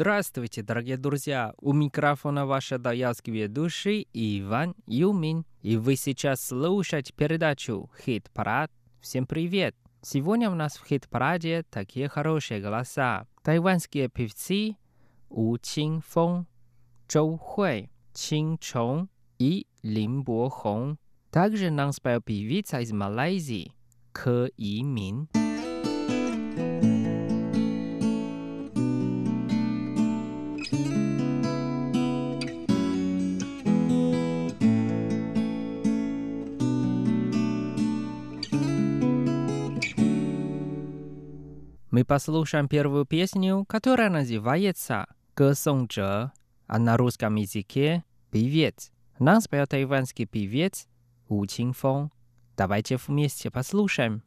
[0.00, 1.52] Здравствуйте, дорогие друзья!
[1.60, 5.44] У микрофона ваша даялский ведущий Иван Юмин.
[5.60, 8.72] И вы сейчас слушаете передачу «Хит-парад».
[9.02, 9.76] Всем привет!
[10.00, 13.26] Сегодня у нас в хит-параде такие хорошие голоса.
[13.42, 14.74] Тайванские певцы
[15.28, 16.46] У Чин-фон,
[17.06, 20.96] Чжоу Хуэй, Чин Чон и Лин Бо Хong.
[21.30, 23.74] Также нам спел певица из Малайзии
[24.12, 25.28] Кэ И Мин.
[41.90, 46.30] Мы послушаем первую песню, которая называется «Гесонже»,
[46.68, 48.92] а на русском языке «Певец».
[49.18, 50.86] Нам спел тайванский певец
[51.28, 52.12] У Чин-фон.
[52.56, 54.22] Давайте вместе послушаем.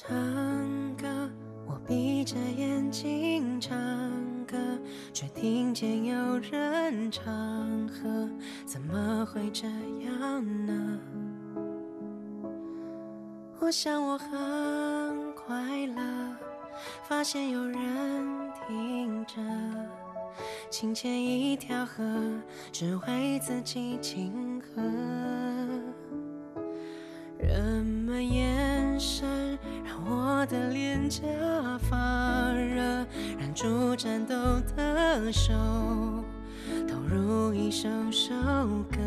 [0.00, 0.16] 唱
[0.94, 1.08] 歌，
[1.66, 3.76] 我闭着眼睛唱
[4.46, 4.56] 歌，
[5.12, 7.26] 却听见有人唱
[7.88, 8.30] 和，
[8.64, 11.00] 怎么会这样呢？
[13.58, 15.56] 我想我很快
[15.88, 16.36] 乐，
[17.08, 19.34] 发现有人听着，
[20.70, 22.04] 清浅一条河，
[22.70, 24.80] 只为自己庆贺。
[31.08, 31.22] 脸颊
[31.88, 33.06] 发热，
[33.38, 34.34] 忍住颤抖
[34.76, 35.54] 的手，
[36.86, 38.34] 投入一首首
[38.92, 38.98] 歌。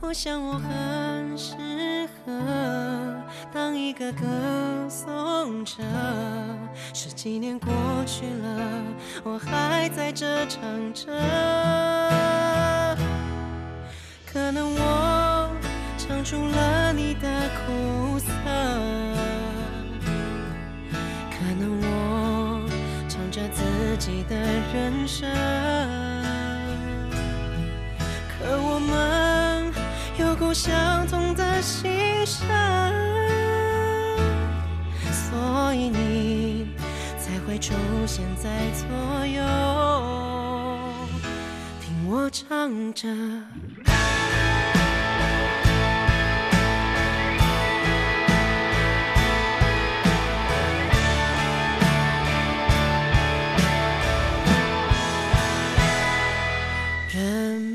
[0.00, 2.32] 我想我很适合
[3.52, 4.24] 当一个歌
[4.88, 5.82] 颂者。
[6.94, 7.70] 十几年过
[8.06, 8.82] 去了，
[9.24, 10.62] 我还在这唱
[10.94, 11.06] 着。
[14.24, 15.50] 可能我
[15.98, 17.28] 唱出了你的
[17.66, 18.28] 苦涩，
[23.38, 23.62] 着自
[23.98, 24.34] 己的
[24.74, 25.28] 人生，
[28.28, 29.72] 可我们
[30.18, 32.48] 有过相同的心声，
[35.12, 36.70] 所以你
[37.16, 37.74] 才会出
[38.06, 39.40] 现在左右，
[41.80, 43.06] 听我唱着。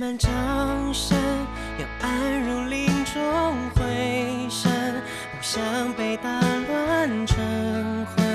[0.04, 0.30] 人们掌
[0.94, 1.18] 声
[1.80, 4.70] 又暗入林中回声，
[5.32, 6.30] 不想被打
[6.68, 8.26] 乱成魂，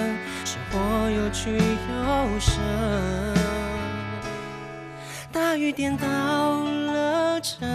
[0.46, 2.52] 生活有曲有舍。
[5.30, 7.68] 大雨颠倒了城，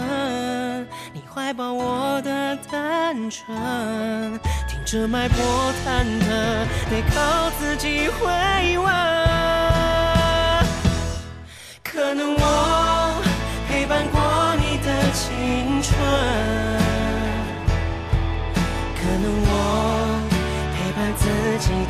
[1.12, 3.46] 你怀抱我的单纯，
[4.68, 6.26] 听着脉搏忐忑，
[6.90, 9.33] 得靠自己回温。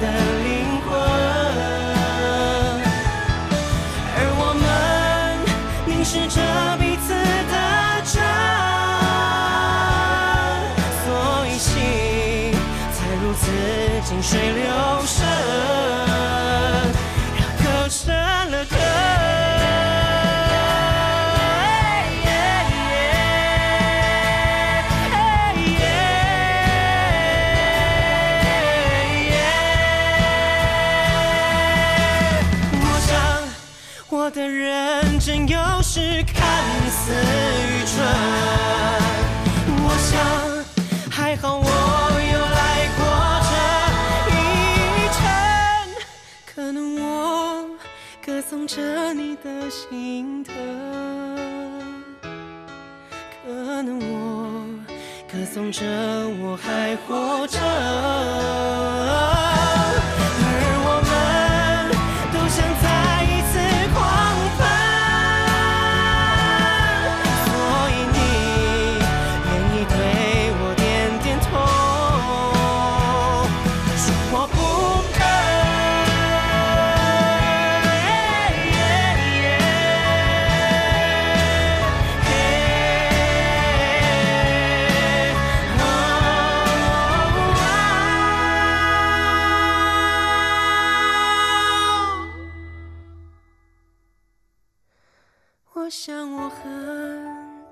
[0.00, 0.08] 的
[0.42, 0.73] 灵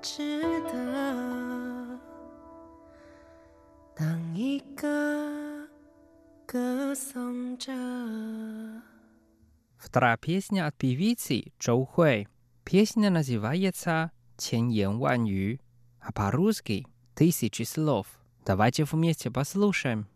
[0.01, 1.99] 值得。
[3.95, 5.67] 当一个
[6.45, 7.71] 歌颂者。
[9.77, 12.27] Вторая песня от певицы Чжоу Хуэй.
[12.63, 15.59] Песня называется «Тень Ян Ван Ю»,
[15.99, 18.07] а по-русски «Тысячи слов».
[18.45, 20.07] Давайте вместе послушаем.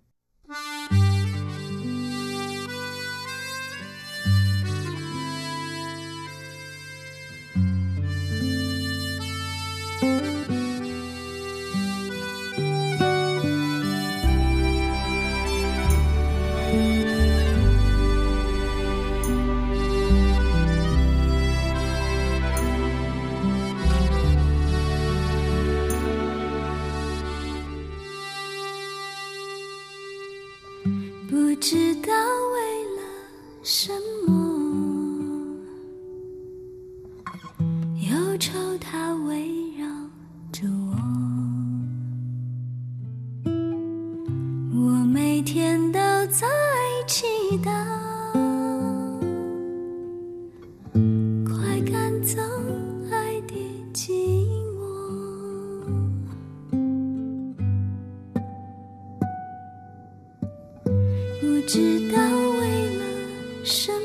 [61.68, 62.18] 不知道
[62.62, 63.04] 为了
[63.66, 63.97] 什。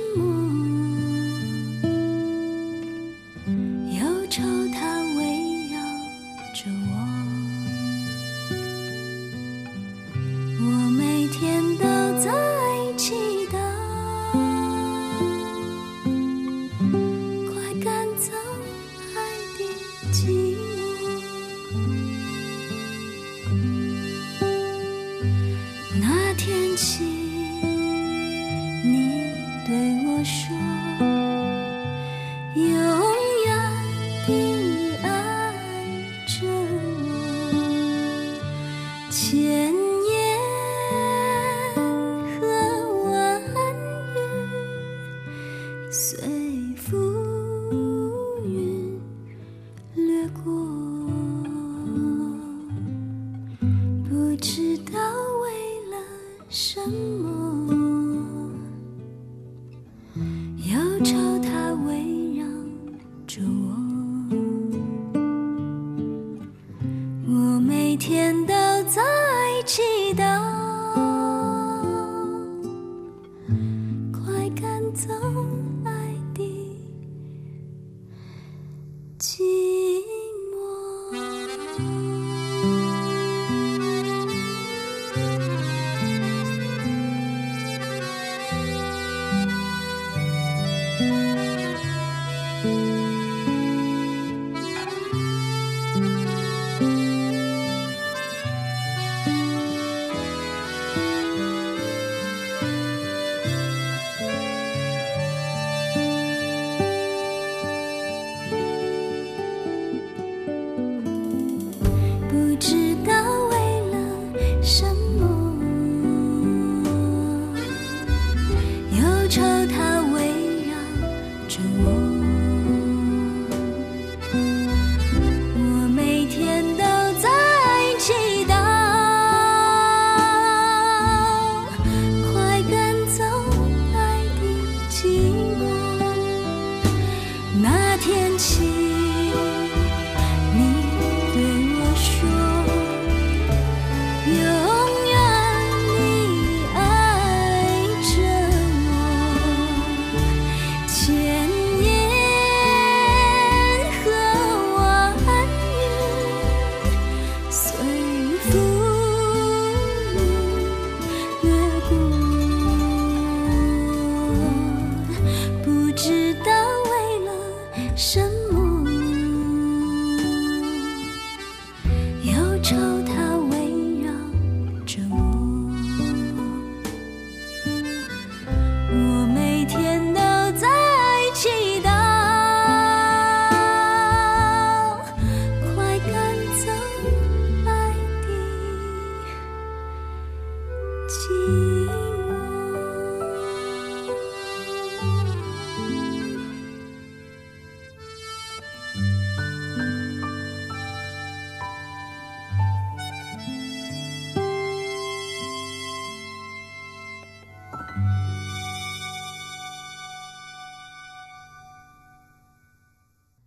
[69.72, 70.01] 起。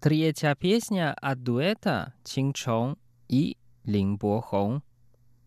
[0.06, 2.96] Третья песня от дуэта Чин Чон
[3.28, 4.84] и Лин Бо Хong.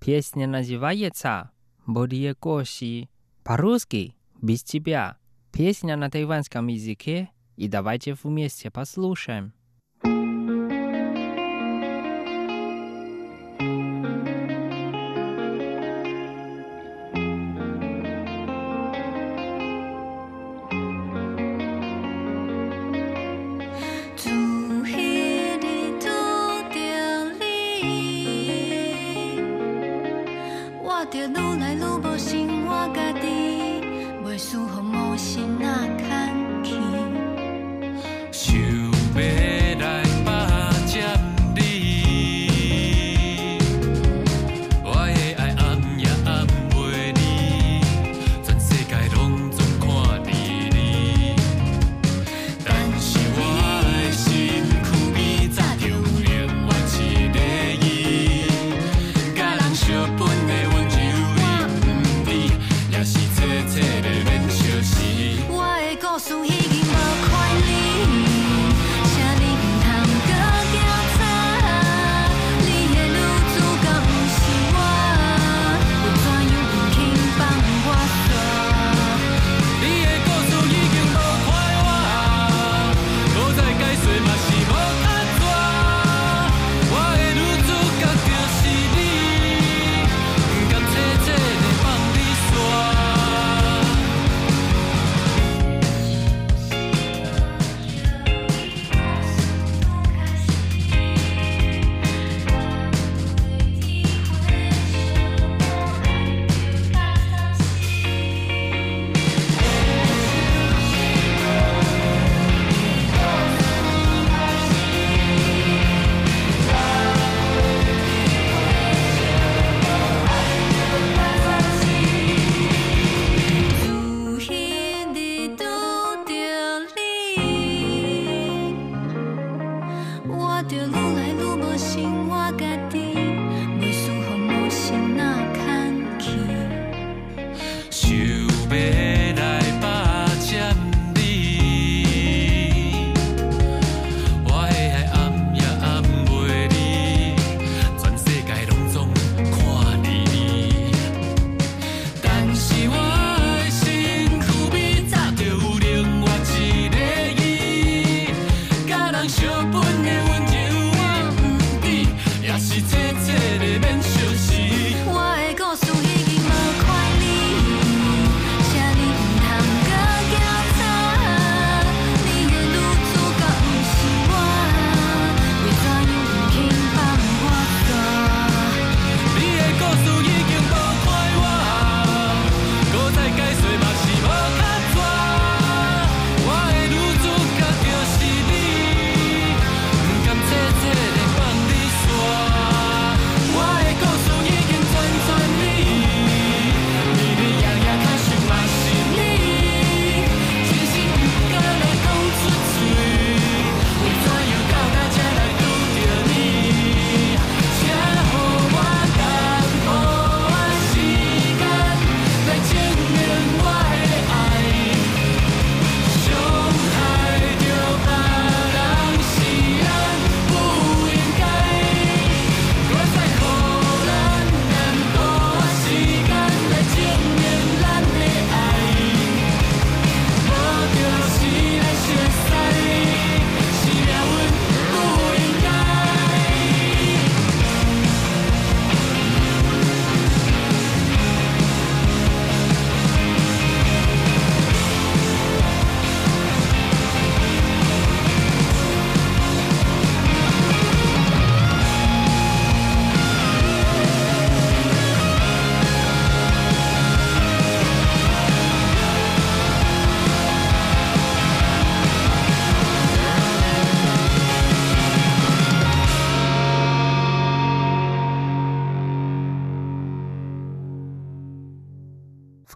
[0.01, 1.53] Песня называется
[1.87, 3.09] «Бодие Гоши».
[3.45, 5.17] По-русски «Без тебя».
[5.53, 7.31] Песня на тайванском языке.
[7.55, 9.53] И давайте вместе послушаем.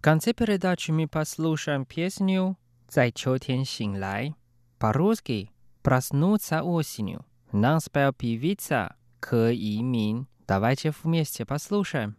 [0.02, 2.58] конце передачи мы послушаем песню
[2.90, 4.34] «За тень 醒来»
[4.78, 7.24] по-русски «Проснуться осенью».
[7.52, 9.52] Нам спел певица К.
[9.54, 10.26] Имин.
[10.48, 12.16] Давайте вместе послушаем.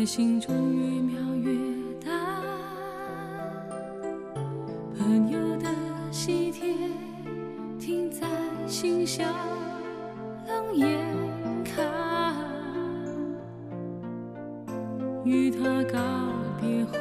[0.00, 1.52] 在心中越描越
[2.02, 2.42] 淡。
[4.96, 5.68] 朋友的
[6.10, 6.74] 喜帖
[7.78, 8.26] 停在
[8.66, 9.28] 信箱，
[10.48, 10.98] 冷眼
[11.66, 11.84] 看。
[15.22, 15.58] 与他
[15.92, 15.98] 告
[16.58, 16.96] 别后，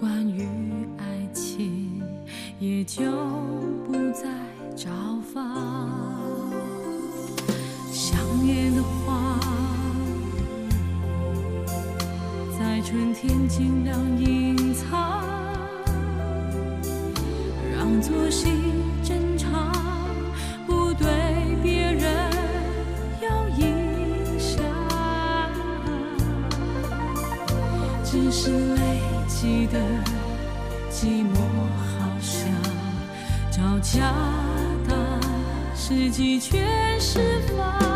[0.00, 0.48] 关于
[0.96, 2.02] 爱情
[2.58, 3.02] 也就
[13.56, 15.22] 尽量隐藏，
[17.72, 18.50] 让作息
[19.04, 19.72] 正常，
[20.66, 21.06] 不对
[21.62, 22.32] 别人
[23.22, 24.60] 有影响。
[28.02, 29.78] 只是累积的
[30.90, 31.38] 寂寞，
[31.94, 32.50] 好像
[33.52, 34.12] 找家
[34.88, 34.96] 大
[35.76, 37.20] 世纪全释
[37.56, 37.93] 放。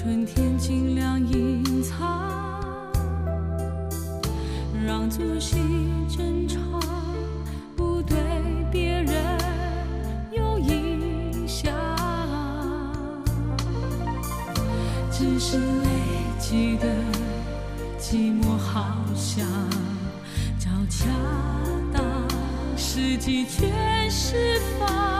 [0.00, 2.88] 春天尽量隐藏，
[4.86, 5.58] 让作息
[6.08, 6.80] 正常，
[7.74, 8.16] 不对
[8.70, 9.38] 别人
[10.30, 11.74] 有影响。
[15.10, 15.88] 只是累
[16.38, 16.86] 积的
[17.98, 19.44] 寂寞，好像
[20.60, 21.06] 找恰
[21.92, 22.00] 当
[22.76, 25.17] 时机全释放。